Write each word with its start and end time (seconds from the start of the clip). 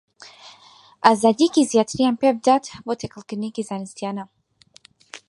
ئازادییەکی 1.05 1.67
زیاتریان 1.71 2.15
پێ 2.21 2.29
بدات 2.37 2.65
بۆ 2.85 2.93
تێکەڵکردنێکی 2.99 3.67
زانستییانە 3.69 4.25